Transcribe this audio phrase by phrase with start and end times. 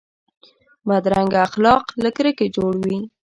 [0.87, 2.97] بدرنګه اخلاق له کرکې جوړ وي